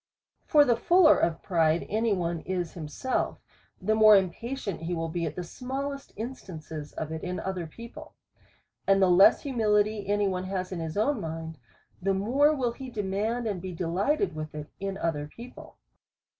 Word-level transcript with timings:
For 0.47 0.65
the 0.65 0.75
fuller 0.75 1.15
of 1.15 1.43
pride 1.43 1.85
any 1.87 2.11
one 2.11 2.39
is 2.39 2.73
himself, 2.73 3.37
the 3.79 3.93
more 3.93 4.15
impatient 4.15 4.81
ivill 4.81 5.09
he 5.09 5.13
be 5.19 5.25
at 5.27 5.35
the 5.35 5.43
smallest 5.43 6.11
instances 6.15 6.91
of 6.93 7.11
it 7.11 7.23
in 7.23 7.39
other 7.39 7.67
people. 7.67 8.15
And 8.87 8.99
the 8.99 9.11
less 9.11 9.43
humility 9.43 10.07
any 10.07 10.27
one 10.27 10.45
has 10.45 10.71
in 10.71 10.79
his 10.79 10.97
own 10.97 11.21
mind, 11.21 11.59
the 12.01 12.15
more 12.15 12.51
will 12.55 12.71
he 12.71 12.89
demand, 12.89 13.45
and 13.45 13.61
be 13.61 13.73
de 13.75 13.85
lighted 13.87 14.33
with 14.33 14.55
it 14.55 14.71
in 14.79 14.97
other 14.97 15.27
people. 15.27 15.77